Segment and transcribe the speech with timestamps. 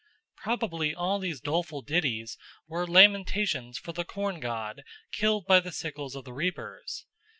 [0.35, 2.35] Probably all these doleful ditties
[2.67, 7.05] were lamentations for the corn god killed by the sickles of the reapers.